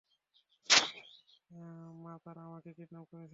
মা, 2.03 2.13
তারা 2.25 2.41
আমাকে 2.45 2.69
কিডন্যাপ 2.77 3.05
করেছিল। 3.05 3.29